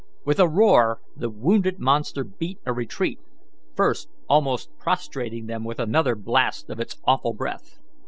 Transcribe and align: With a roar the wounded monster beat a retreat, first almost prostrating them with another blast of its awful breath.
With 0.25 0.39
a 0.39 0.47
roar 0.49 0.99
the 1.15 1.29
wounded 1.29 1.77
monster 1.77 2.23
beat 2.23 2.57
a 2.65 2.73
retreat, 2.73 3.19
first 3.75 4.09
almost 4.27 4.75
prostrating 4.79 5.45
them 5.45 5.63
with 5.63 5.79
another 5.79 6.15
blast 6.15 6.71
of 6.71 6.79
its 6.79 6.99
awful 7.05 7.33
breath. 7.35 7.77